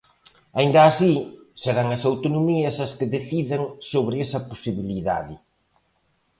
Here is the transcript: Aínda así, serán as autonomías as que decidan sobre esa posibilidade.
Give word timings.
Aínda 0.59 0.81
así, 0.85 1.13
serán 1.63 1.87
as 1.95 2.03
autonomías 2.11 2.75
as 2.85 2.91
que 2.97 3.11
decidan 3.15 3.63
sobre 3.91 4.15
esa 4.25 4.39
posibilidade. 4.51 5.35